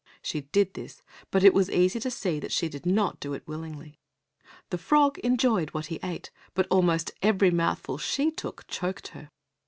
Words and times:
She 0.23 0.41
did 0.41 0.73
this, 0.73 1.03
but 1.29 1.43
it 1.43 1.53
was 1.53 1.69
easy 1.69 1.99
to 1.99 2.09
see 2.09 2.39
that 2.39 2.51
she 2.51 2.67
did 2.67 2.87
not 2.87 3.19
do 3.19 3.35
it 3.35 3.47
willingly. 3.47 3.99
The 4.71 4.79
frog 4.79 5.19
enjoyed 5.19 5.69
what 5.75 5.85
he 5.93 5.99
ate, 6.01 6.31
but 6.55 6.65
almost 6.71 7.11
every 7.21 7.51
mouthful 7.51 7.99
she 7.99 8.31
took 8.31 8.65
choked 8.67 9.09
her. 9.09 9.29